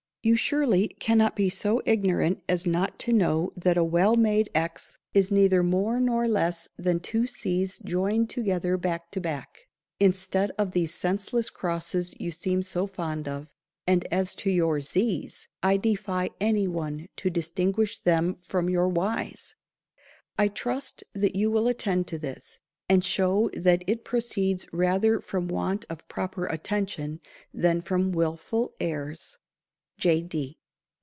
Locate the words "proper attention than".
26.07-27.81